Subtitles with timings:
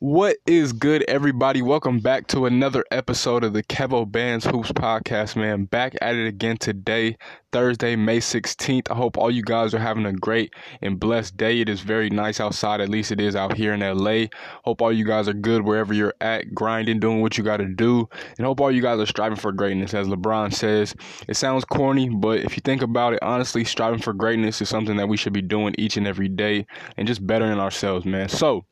[0.00, 1.60] What is good, everybody?
[1.60, 5.64] Welcome back to another episode of the Kevo Bands Hoops Podcast, man.
[5.64, 7.16] Back at it again today,
[7.50, 8.92] Thursday, May 16th.
[8.92, 11.60] I hope all you guys are having a great and blessed day.
[11.60, 14.26] It is very nice outside, at least it is out here in LA.
[14.62, 17.66] Hope all you guys are good wherever you're at, grinding, doing what you got to
[17.66, 18.08] do.
[18.36, 20.94] And hope all you guys are striving for greatness, as LeBron says.
[21.26, 24.96] It sounds corny, but if you think about it, honestly, striving for greatness is something
[24.96, 28.28] that we should be doing each and every day and just bettering ourselves, man.
[28.28, 28.64] So,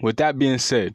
[0.00, 0.94] with that being said,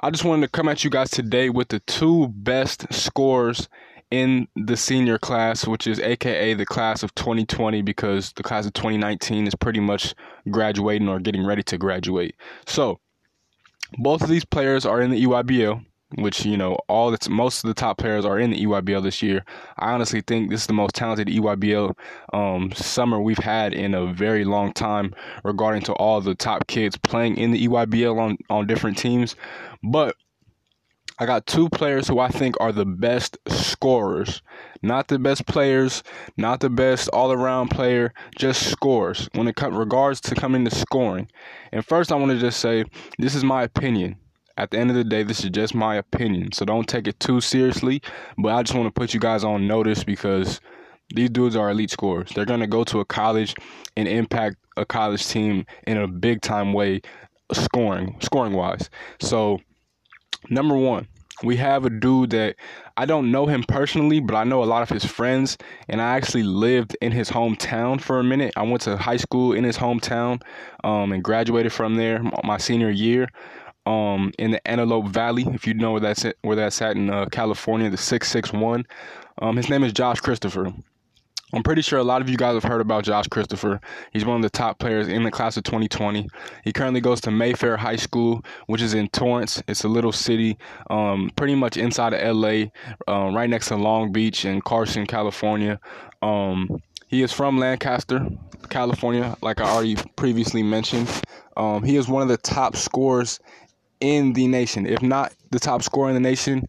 [0.00, 3.68] I just wanted to come at you guys today with the two best scores
[4.10, 8.72] in the senior class, which is AKA the class of 2020, because the class of
[8.72, 10.14] 2019 is pretty much
[10.50, 12.34] graduating or getting ready to graduate.
[12.66, 13.00] So,
[13.98, 17.68] both of these players are in the EYBL which you know all the most of
[17.68, 19.44] the top players are in the EYBL this year.
[19.78, 21.94] I honestly think this is the most talented EYBL
[22.32, 26.96] um, summer we've had in a very long time, regarding to all the top kids
[26.96, 29.36] playing in the EYBL on on different teams.
[29.82, 30.16] But
[31.20, 34.40] I got two players who I think are the best scorers,
[34.82, 36.04] not the best players,
[36.36, 41.28] not the best all-around player, just scores when it comes regards to coming to scoring.
[41.72, 42.84] And first, I want to just say
[43.18, 44.16] this is my opinion
[44.58, 46.50] at the end of the day, this is just my opinion.
[46.52, 48.02] So don't take it too seriously.
[48.36, 50.60] But I just want to put you guys on notice because
[51.14, 52.30] these dudes are elite scorers.
[52.34, 53.54] They're going to go to a college
[53.96, 57.00] and impact a college team in a big time way,
[57.52, 58.90] scoring, scoring wise.
[59.20, 59.60] So,
[60.50, 61.06] number one,
[61.44, 62.56] we have a dude that
[62.96, 65.56] I don't know him personally, but I know a lot of his friends,
[65.88, 68.54] and I actually lived in his hometown for a minute.
[68.56, 70.42] I went to high school in his hometown
[70.82, 73.28] um, and graduated from there my senior year
[73.86, 77.10] um, in the Antelope Valley, if you know where that's at, where that's at in
[77.10, 78.84] uh, California, the 661.
[79.40, 80.72] Um, his name is Josh Christopher.
[81.54, 83.80] I'm pretty sure a lot of you guys have heard about Josh Christopher.
[84.12, 86.28] He's one of the top players in the class of 2020.
[86.62, 89.62] He currently goes to Mayfair High School, which is in Torrance.
[89.66, 90.58] It's a little city,
[90.90, 92.66] um, pretty much inside of LA,
[93.08, 95.80] uh, right next to Long Beach and Carson, California.
[96.20, 98.26] Um, he is from Lancaster,
[98.68, 101.08] California, like I already previously mentioned.
[101.56, 103.40] Um, he is one of the top scorers
[104.00, 104.86] in the nation.
[104.86, 106.66] If not the top scorer in the nation,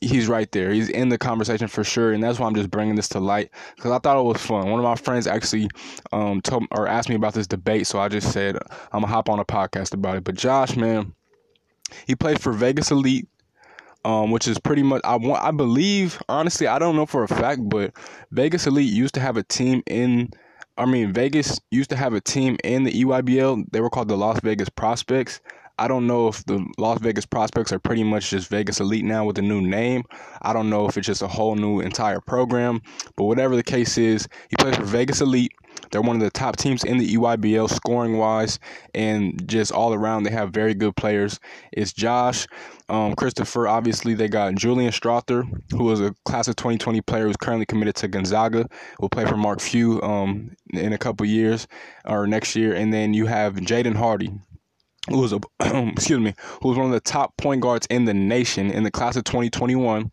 [0.00, 0.72] he's right there.
[0.72, 3.50] He's in the conversation for sure, and that's why I'm just bringing this to light
[3.76, 4.70] because I thought it was fun.
[4.70, 5.68] One of my friends actually
[6.12, 8.56] um told or asked me about this debate, so I just said
[8.92, 10.24] I'm gonna hop on a podcast about it.
[10.24, 11.14] But Josh, man,
[12.06, 13.28] he played for Vegas Elite.
[14.04, 17.28] Um, which is pretty much I want I believe honestly I don't know for a
[17.28, 17.92] fact, but
[18.30, 20.30] Vegas Elite used to have a team in
[20.78, 23.64] I mean Vegas used to have a team in the EYBL.
[23.72, 25.40] They were called the Las Vegas Prospects.
[25.78, 29.26] I don't know if the Las Vegas prospects are pretty much just Vegas Elite now
[29.26, 30.04] with a new name.
[30.40, 32.80] I don't know if it's just a whole new entire program,
[33.16, 35.52] but whatever the case is, he plays for Vegas Elite.
[35.90, 38.58] They're one of the top teams in the EYBL scoring wise
[38.94, 40.22] and just all around.
[40.22, 41.38] They have very good players.
[41.72, 42.46] It's Josh,
[42.88, 43.68] um, Christopher.
[43.68, 47.94] Obviously, they got Julian Strawther, who is a class of 2020 player who's currently committed
[47.96, 48.66] to Gonzaga.
[48.98, 51.68] Will play for Mark Few um, in a couple years
[52.04, 52.74] or next year.
[52.74, 54.32] And then you have Jaden Hardy
[55.08, 55.40] who was a
[55.88, 58.90] excuse me, who was one of the top point guards in the nation in the
[58.90, 60.10] class of 2021.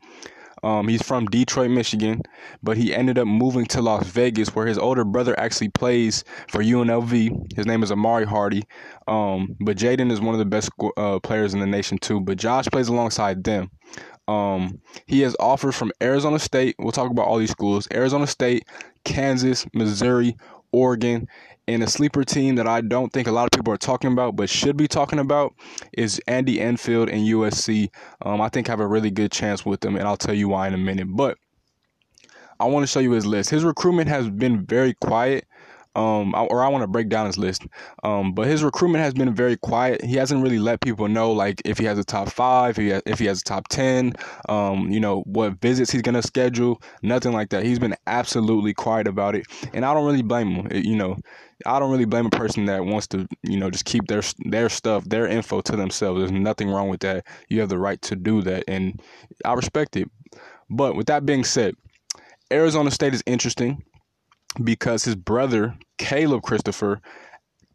[0.64, 2.22] Um, he's from Detroit, Michigan,
[2.64, 6.64] but he ended up moving to Las Vegas, where his older brother actually plays for
[6.64, 7.54] UNLV.
[7.54, 8.64] His name is Amauri Hardy.
[9.06, 12.22] Um, but Jaden is one of the best uh, players in the nation too.
[12.22, 13.72] But Josh plays alongside them.
[14.30, 16.76] Um, he has offers from Arizona State.
[16.80, 18.66] We'll talk about all these schools: Arizona State,
[19.04, 20.38] Kansas, Missouri,
[20.72, 21.28] Oregon,
[21.68, 24.36] and a sleeper team that I don't think a lot of people are talking about,
[24.36, 25.54] but should be talking about,
[25.94, 27.90] is Andy Enfield and USC.
[28.22, 30.68] Um, I think have a really good chance with them, and I'll tell you why
[30.68, 31.08] in a minute.
[31.10, 31.38] But
[32.60, 33.50] I want to show you his list.
[33.50, 35.48] His recruitment has been very quiet
[35.96, 37.64] um, or I want to break down his list.
[38.04, 40.04] Um, but his recruitment has been very quiet.
[40.04, 42.90] He hasn't really let people know like if he has a top five, if he
[42.90, 44.14] has, if he has a top ten,
[44.50, 47.64] um, you know what visits he's gonna schedule, nothing like that.
[47.64, 50.68] He's been absolutely quiet about it, and I don't really blame him.
[50.72, 51.18] It, you know,
[51.66, 54.70] I don't really blame a person that wants to, you know, just keep their their
[54.70, 56.20] stuff, their info to themselves.
[56.20, 57.26] There's nothing wrong with that.
[57.50, 59.00] You have the right to do that, and
[59.46, 60.10] I respect it.
[60.70, 61.76] But with that being said,
[62.52, 63.84] Arizona State is interesting
[64.64, 67.02] because his brother Caleb Christopher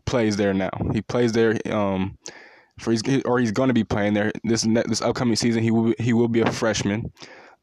[0.06, 0.70] plays there now.
[0.92, 2.16] He plays there um,
[2.78, 5.62] for he's or he's going to be playing there this this upcoming season.
[5.62, 7.12] He will he will be a freshman.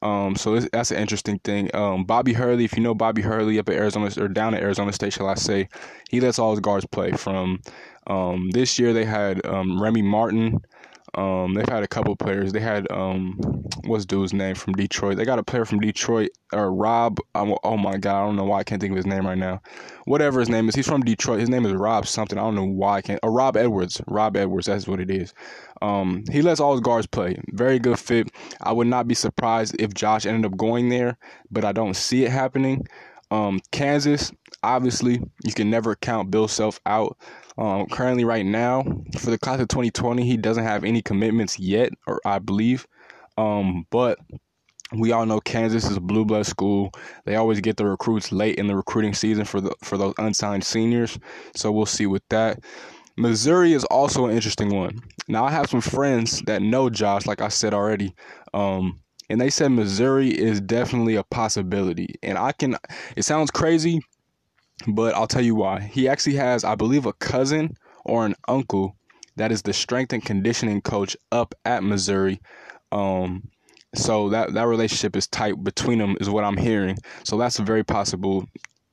[0.02, 1.74] Um, so that's an interesting thing.
[1.76, 4.94] Um, Bobby Hurley, if you know Bobby Hurley up at Arizona or down at Arizona
[4.94, 5.68] State, shall I say,
[6.10, 7.12] he lets all his guards play.
[7.12, 7.60] From
[8.08, 10.60] um, this year, they had um, Remy Martin,
[11.16, 12.52] Um, they've had a couple players.
[12.52, 13.38] They had um,
[13.86, 15.18] what's dude's name from Detroit?
[15.18, 17.20] They got a player from Detroit, or Rob.
[17.34, 19.38] Um, oh my god, I don't know why I can't think of his name right
[19.38, 19.62] now.
[20.06, 21.40] Whatever his name is, he's from Detroit.
[21.40, 22.38] His name is Rob something.
[22.38, 23.20] I don't know why I can't.
[23.24, 24.02] Or Rob Edwards.
[24.08, 24.68] Rob Edwards.
[24.68, 25.34] That's what it is.
[25.82, 27.40] Um, he lets all his guards play.
[27.54, 28.30] Very good fit.
[28.62, 31.18] I would not be surprised if Josh ended up going there,
[31.50, 32.88] but I don't see it happening.
[33.36, 34.32] Um, Kansas,
[34.64, 37.18] obviously, you can never count Bill Self out.
[37.58, 38.84] Um, currently, right now,
[39.18, 42.88] for the class of 2020, he doesn't have any commitments yet, or I believe.
[43.38, 44.20] Um, but
[44.94, 46.92] we all know Kansas is a blue blood school.
[47.26, 50.64] They always get the recruits late in the recruiting season for the for those unsigned
[50.64, 51.20] seniors.
[51.56, 52.64] So we'll see with that.
[53.18, 55.00] Missouri is also an interesting one.
[55.28, 58.14] Now I have some friends that know Josh, like I said already.
[58.54, 62.16] Um, and they said Missouri is definitely a possibility.
[62.24, 62.78] And I can
[63.16, 64.02] it sounds crazy,
[64.88, 65.80] but I'll tell you why.
[65.82, 68.96] He actually has, I believe, a cousin or an uncle
[69.36, 72.40] that is the strength and conditioning coach up at Missouri.
[72.92, 73.50] Um,
[73.94, 76.98] so that that relationship is tight between them, is what I'm hearing.
[77.24, 78.46] So that's a very possible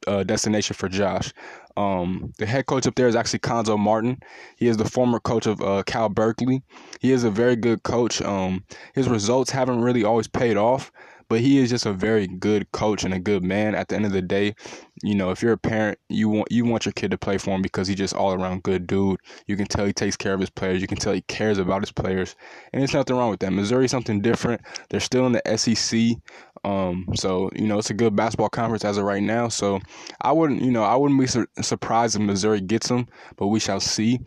[0.07, 1.33] uh, destination for Josh.
[1.77, 4.21] Um, the head coach up there is actually Cuonzo Martin.
[4.57, 6.63] He is the former coach of uh, Cal Berkeley.
[7.01, 8.21] He is a very good coach.
[8.23, 8.65] Um,
[8.95, 10.93] his results haven't really always paid off,
[11.33, 13.75] but he is just a very good coach and a good man.
[13.75, 14.55] At the end of the day,
[15.03, 17.53] you know, if you're a parent, you want you want your kid to play for
[17.53, 19.19] him because he's just all around good dude.
[19.47, 20.83] You can tell he takes care of his players.
[20.83, 22.37] You can tell he cares about his players,
[22.71, 23.51] and there's nothing wrong with that.
[23.51, 24.61] Missouri something different.
[24.91, 26.19] They're still in the SEC.
[26.65, 29.49] Um, so you know it's a good basketball conference as of right now.
[29.49, 29.81] So
[30.21, 33.09] I wouldn't, you know, I wouldn't be su- surprised if Missouri gets them,
[33.39, 34.21] but we shall see.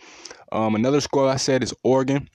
[0.52, 2.32] Um, another score I said is Oregon.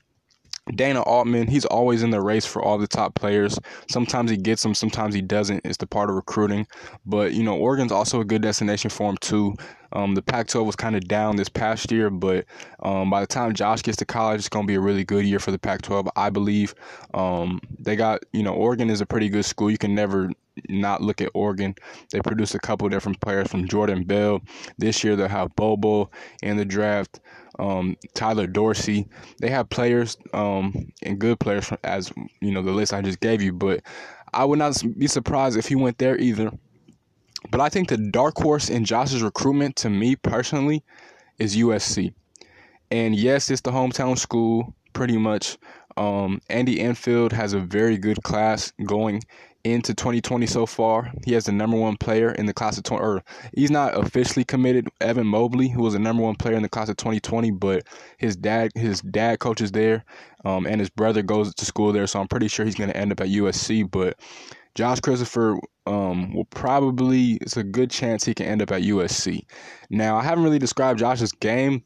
[0.77, 3.59] Dana Altman, he's always in the race for all the top players.
[3.91, 5.61] Sometimes he gets them, sometimes he doesn't.
[5.65, 6.67] It's the part of recruiting.
[7.05, 9.55] But, you know, Oregon's also a good destination for him, too.
[9.93, 12.45] Um, the Pac 12 was kind of down this past year, but
[12.83, 15.27] um, by the time Josh gets to college, it's going to be a really good
[15.27, 16.75] year for the Pac 12, I believe.
[17.15, 19.71] Um, they got, you know, Oregon is a pretty good school.
[19.71, 20.31] You can never
[20.69, 21.75] not look at Oregon.
[22.13, 24.43] They produced a couple different players from Jordan Bell.
[24.79, 27.21] This year they'll have Bol Bol in the draft
[27.59, 29.07] um, Tyler Dorsey.
[29.39, 33.43] They have players um, and good players as you know the list I just gave
[33.43, 33.53] you.
[33.53, 33.83] But
[34.33, 36.51] I would not be surprised if he went there either.
[37.51, 40.85] But I think the dark horse in Josh's recruitment, to me personally,
[41.39, 42.13] is USC.
[42.91, 45.59] And yes, it's the hometown school, pretty much.
[45.97, 49.23] Um, Andy Enfield has a very good class going
[49.65, 51.13] into 2020 so far.
[51.25, 53.23] He has the number one player in the class of 20, or
[53.55, 54.89] he's not officially committed.
[55.01, 57.85] Evan Mobley, who was the number one player in the class of 2020, but
[58.19, 60.05] his dad, his dad coaches there,
[60.45, 62.07] um, and his brother goes to school there.
[62.07, 63.91] So I'm pretty sure he's going to end up at USC.
[63.91, 64.19] But
[64.75, 69.45] Josh Christopher um, will probably, it's a good chance he can end up at USC.
[69.91, 71.83] Now, I haven't really described Josh's game,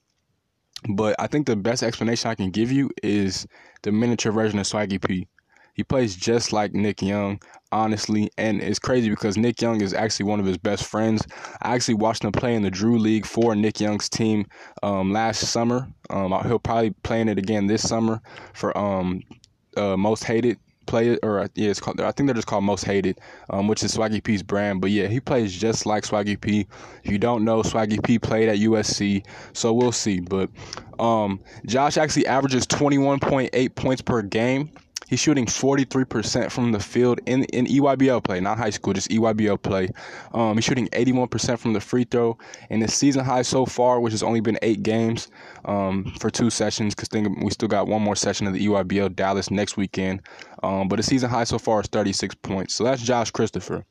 [0.88, 3.46] but I think the best explanation I can give you is
[3.82, 5.26] the miniature version of Swaggy P.
[5.75, 7.40] He plays just like Nick Young,
[7.72, 11.26] honestly, and it's crazy because Nick Young is actually one of his best friends.
[11.62, 14.46] I actually watched him play in the Drew League for Nick Young's team
[14.84, 15.88] um, last summer.
[16.10, 18.20] Um, he'll probably play in it again this summer
[18.52, 19.20] for um,
[19.76, 22.00] uh, Most Hated play it or uh, yeah, it's called.
[22.00, 23.19] I think they're just called Most Hated,
[23.50, 24.81] um, which is Swaggy P's brand.
[24.81, 26.66] But yeah, he plays just like Swaggy P.
[27.02, 30.20] If you don't know, Swaggy P played at USC, so we'll see.
[30.20, 30.50] But
[30.98, 34.70] um, Josh actually averages 21.8 points per game.
[35.08, 39.60] He's shooting 43% from the field in in EYBL play, not high school, just EYBL
[39.62, 39.90] play.
[40.32, 42.38] Um, he's shooting 81% from the free throw,
[42.70, 45.28] and his season high so far, which has only been eight games
[45.64, 47.08] um, for two sessions, because
[47.42, 50.23] we still got one more session of the EYBL Dallas next weekend.
[50.62, 52.75] Um, but the season high so far is 36 points.
[52.75, 53.84] So that's Josh Christopher.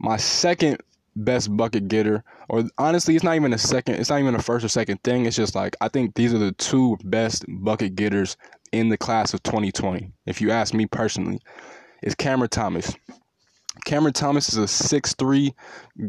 [0.00, 0.78] My second
[1.16, 4.64] best bucket getter, or honestly, it's not even a second, it's not even a first
[4.64, 5.26] or second thing.
[5.26, 8.36] It's just like I think these are the two best bucket getters
[8.72, 10.12] in the class of 2020.
[10.26, 11.40] If you ask me personally,
[12.02, 12.94] is Cameron Thomas.
[13.84, 15.54] Cameron Thomas is a six-three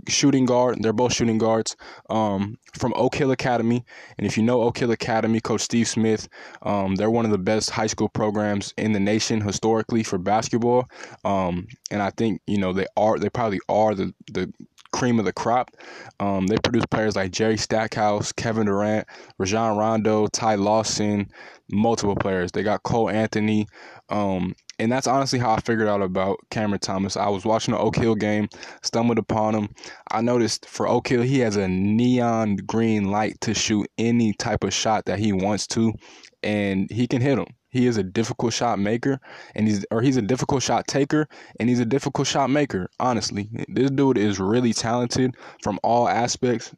[0.07, 0.77] shooting guard.
[0.81, 1.75] They're both shooting guards
[2.09, 3.85] um, from Oak Hill Academy.
[4.17, 6.27] And if you know Oak Hill Academy, Coach Steve Smith,
[6.63, 10.89] um, they're one of the best high school programs in the nation historically for basketball.
[11.23, 14.51] Um, and I think you know they are they probably are the the
[14.91, 15.71] cream of the crop.
[16.19, 21.29] Um, they produce players like Jerry Stackhouse, Kevin Durant, Rajon Rondo, Ty Lawson,
[21.71, 22.51] multiple players.
[22.51, 23.67] They got Cole Anthony.
[24.09, 27.17] Um, and that's honestly how I figured out about Cameron Thomas.
[27.17, 28.47] I was watching the Oak Hill game,
[28.81, 29.69] stumbled upon him.
[30.09, 34.63] I noticed for Oak Hill, he has a neon green light to shoot any type
[34.63, 35.93] of shot that he wants to,
[36.41, 37.47] and he can hit them.
[37.69, 39.19] He is a difficult shot maker,
[39.55, 41.27] and he's or he's a difficult shot taker,
[41.59, 42.89] and he's a difficult shot maker.
[42.99, 46.73] Honestly, this dude is really talented from all aspects.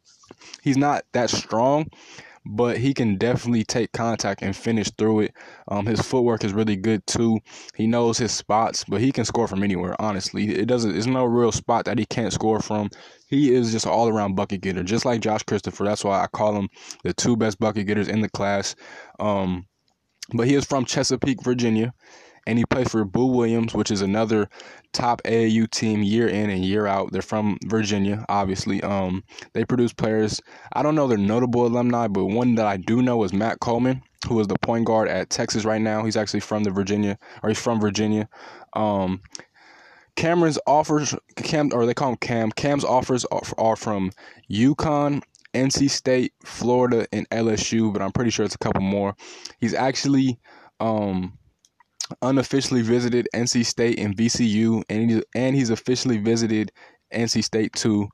[0.62, 1.88] He's not that strong,
[2.44, 5.34] but he can definitely take contact and finish through it.
[5.68, 7.40] Um, his footwork is really good too.
[7.74, 9.96] He knows his spots, but he can score from anywhere.
[10.00, 10.92] Honestly, it doesn't.
[10.92, 12.90] There's no real spot that he can't score from.
[13.28, 15.84] He is just all around bucket getter, just like Josh Christopher.
[15.84, 16.68] That's why I call him
[17.02, 18.74] the two best bucket getters in the class.
[19.18, 19.66] Um,
[20.34, 21.94] but he is from Chesapeake, Virginia
[22.46, 24.48] and he plays for Boo Williams, which is another
[24.92, 27.12] top AAU team year in and year out.
[27.12, 28.82] They're from Virginia, obviously.
[28.82, 30.40] Um, they produce players.
[30.72, 34.02] I don't know their notable alumni, but one that I do know is Matt Coleman,
[34.28, 36.04] who is the point guard at Texas right now.
[36.04, 38.28] He's actually from the Virginia, or he's from Virginia.
[38.72, 39.20] Um,
[40.16, 42.50] Cameron's offers, Cam, or they call him Cam.
[42.52, 44.10] Cam's offers are, are from
[44.50, 45.22] UConn,
[45.54, 49.14] NC State, Florida, and LSU, but I'm pretty sure it's a couple more.
[49.60, 50.38] He's actually
[50.80, 51.38] um,
[52.22, 56.72] unofficially visited NC State and VCU, and he, and he's officially visited
[57.12, 58.08] NC State too.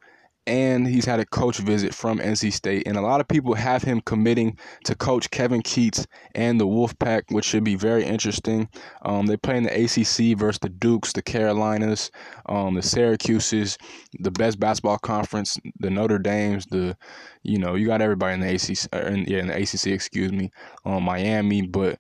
[0.49, 3.83] And he's had a coach visit from NC State, and a lot of people have
[3.83, 8.67] him committing to coach Kevin Keatts and the Wolfpack, which should be very interesting.
[9.03, 12.11] Um, they play in the ACC versus the Dukes, the Carolinas,
[12.47, 13.77] um, the Syracuses,
[14.21, 16.97] the best basketball conference, the Notre Dames, the
[17.43, 20.33] you know you got everybody in the ACC, uh, in, yeah, in the ACC, excuse
[20.33, 20.51] me,
[20.87, 21.99] um, Miami, but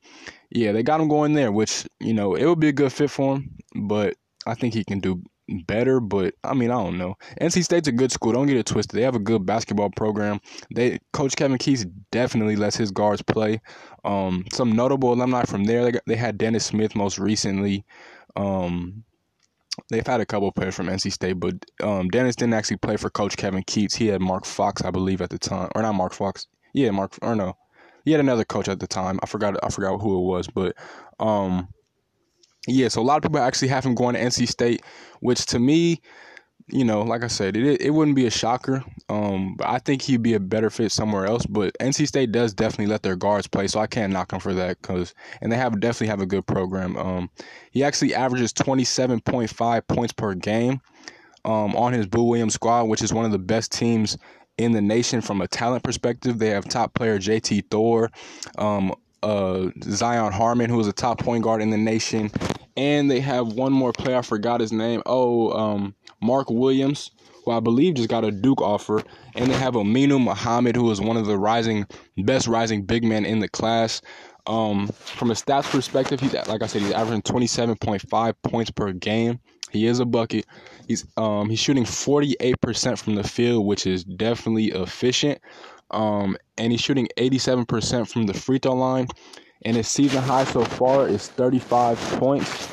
[0.50, 3.10] yeah, they got him going there, which you know it would be a good fit
[3.10, 3.58] for him.
[3.74, 4.14] But
[4.46, 5.22] I think he can do
[5.66, 6.00] better.
[6.00, 7.16] But I mean, I don't know.
[7.40, 8.32] NC State's a good school.
[8.32, 8.98] Don't get it twisted.
[8.98, 10.40] They have a good basketball program.
[10.74, 13.60] They Coach Kevin Keatts definitely lets his guards play.
[14.04, 15.84] Um, some notable alumni from there.
[15.84, 17.84] They got, they had Dennis Smith most recently.
[18.36, 19.04] Um,
[19.90, 23.10] they've had a couple players from NC State, but um, Dennis didn't actually play for
[23.10, 23.94] Coach Kevin Keatts.
[23.94, 26.46] He had Mark Fox, I believe, at the time, or not Mark Fox.
[26.74, 27.56] Yeah, Mark or no,
[28.04, 29.18] he had another coach at the time.
[29.22, 30.76] I forgot I forgot who it was, but
[31.18, 31.68] um,
[32.68, 32.88] yeah.
[32.88, 34.82] So a lot of people actually have him going to NC State,
[35.20, 36.00] which to me,
[36.70, 38.84] you know, like I said, it it wouldn't be a shocker.
[39.08, 41.46] Um, but I think he'd be a better fit somewhere else.
[41.46, 44.52] But NC State does definitely let their guards play, so I can't knock him for
[44.54, 44.80] that.
[44.82, 46.96] Cause and they have definitely have a good program.
[46.96, 47.30] Um,
[47.70, 50.80] he actually averages twenty seven point five points per game.
[51.44, 54.18] Um, on his Boo Williams squad, which is one of the best teams
[54.58, 56.38] in the nation from a talent perspective.
[56.38, 58.10] They have top player JT Thor,
[58.58, 62.30] um, uh, Zion Harmon, who is a top point guard in the nation,
[62.76, 64.18] and they have one more player.
[64.18, 65.02] I forgot his name.
[65.06, 67.10] Oh, um, Mark Williams,
[67.44, 69.02] who I believe just got a Duke offer,
[69.34, 71.86] and they have Aminu Mohammed, who is one of the rising
[72.18, 74.00] best rising big men in the class.
[74.46, 79.40] Um, from a stats perspective, he's like I said, he's averaging 27.5 points per game.
[79.70, 80.46] He is a bucket.
[80.86, 85.40] He's um he's shooting 48% from the field, which is definitely efficient.
[85.90, 89.08] Um, and he's shooting 87% from the free throw line.
[89.62, 92.68] And his season high so far is 35 points.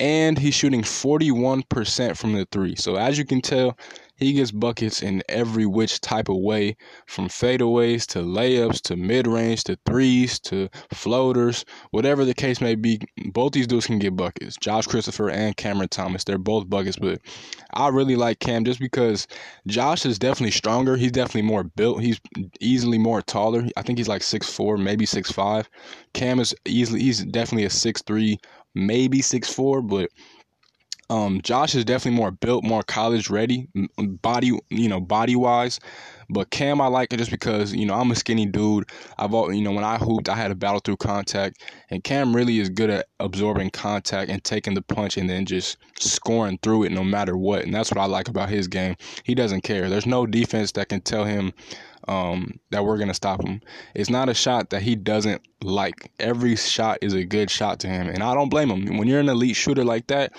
[0.00, 2.74] And he's shooting 41% from the three.
[2.76, 3.76] So as you can tell,
[4.22, 6.76] he gets buckets in every which type of way,
[7.06, 12.74] from fadeaways to layups to mid range to threes to floaters, whatever the case may
[12.74, 13.00] be.
[13.32, 14.56] Both these dudes can get buckets.
[14.56, 17.20] Josh Christopher and Cameron Thomas, they're both buckets, but
[17.74, 19.26] I really like Cam just because
[19.66, 20.96] Josh is definitely stronger.
[20.96, 22.02] He's definitely more built.
[22.02, 22.20] He's
[22.60, 23.66] easily more taller.
[23.76, 25.68] I think he's like six four, maybe six five.
[26.14, 28.38] Cam is easily he's definitely a six three,
[28.74, 30.10] maybe six four, but
[31.10, 33.68] um, Josh is definitely more built, more college ready,
[33.98, 35.78] body, you know, body wise.
[36.30, 38.88] But Cam, I like it just because you know I'm a skinny dude.
[39.18, 42.34] I've all you know when I hooped, I had to battle through contact, and Cam
[42.34, 46.84] really is good at absorbing contact and taking the punch and then just scoring through
[46.84, 47.62] it no matter what.
[47.62, 48.96] And that's what I like about his game.
[49.24, 49.90] He doesn't care.
[49.90, 51.52] There's no defense that can tell him
[52.08, 53.60] um, that we're gonna stop him.
[53.94, 56.10] It's not a shot that he doesn't like.
[56.18, 58.96] Every shot is a good shot to him, and I don't blame him.
[58.96, 60.32] When you're an elite shooter like that,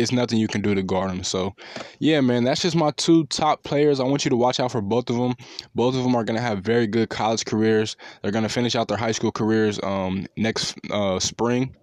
[0.00, 1.22] it's nothing you can do to guard him.
[1.22, 1.54] So,
[1.98, 4.00] yeah, man, that's just my two top players.
[4.00, 5.34] I want you to watch out for both of them.
[5.74, 7.96] Both of them are going to have very good college careers.
[8.22, 11.76] They're going to finish out their high school careers um, next uh, spring.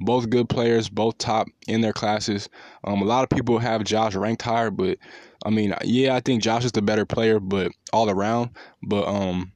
[0.00, 2.48] Both good players, both top in their classes.
[2.84, 4.96] Um, a lot of people have Josh ranked higher, but
[5.44, 8.50] I mean, yeah, I think Josh is the better player, but all around.
[8.82, 9.52] But um,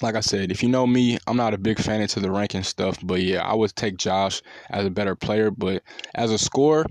[0.00, 2.62] like I said, if you know me, I'm not a big fan into the ranking
[2.62, 5.50] stuff, but yeah, I would take Josh as a better player.
[5.50, 5.82] But
[6.14, 6.86] as a scorer,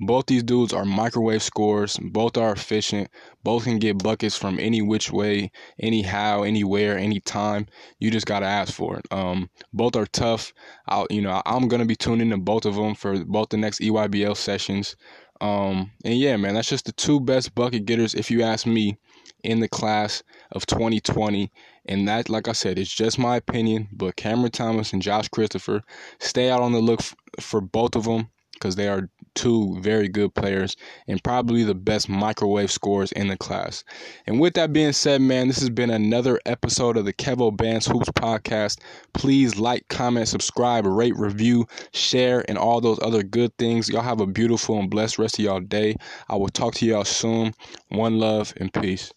[0.00, 1.98] both these dudes are microwave scores.
[2.00, 3.08] Both are efficient.
[3.42, 5.50] Both can get buckets from any which way,
[5.80, 7.66] anyhow, anywhere, anytime.
[7.98, 9.06] You just gotta ask for it.
[9.10, 10.52] Um, both are tough.
[10.86, 13.80] I'll, you know, I'm gonna be tuning to both of them for both the next
[13.80, 14.96] EYBL sessions.
[15.40, 18.96] Um, and yeah, man, that's just the two best bucket getters, if you ask me,
[19.42, 20.22] in the class
[20.52, 21.50] of 2020.
[21.86, 23.88] And that, like I said, it's just my opinion.
[23.92, 25.82] But Cameron Thomas and Josh Christopher,
[26.20, 28.28] stay out on the look f- for both of them
[28.62, 30.76] because they are two very good players
[31.08, 33.82] and probably the best microwave scorers in the class.
[34.26, 37.86] And with that being said, man, this has been another episode of the Kevo Bands
[37.86, 38.78] Hoops podcast.
[39.14, 43.88] Please like, comment, subscribe, rate, review, share, and all those other good things.
[43.88, 45.96] Y'all have a beautiful and blessed rest of y'all day.
[46.28, 47.54] I will talk to y'all soon.
[47.88, 49.12] One love and peace.